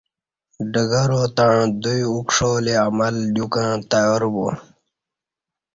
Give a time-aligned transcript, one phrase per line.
[0.71, 4.47] ڈگراں تݩع دوی اکݜا لے عمل دیوکں تیار بو